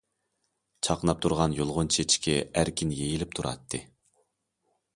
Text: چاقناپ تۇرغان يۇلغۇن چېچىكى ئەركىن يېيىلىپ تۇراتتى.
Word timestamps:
چاقناپ 0.87 1.19
تۇرغان 1.25 1.53
يۇلغۇن 1.59 1.91
چېچىكى 1.97 2.35
ئەركىن 2.61 2.97
يېيىلىپ 3.03 3.39
تۇراتتى. 3.41 3.83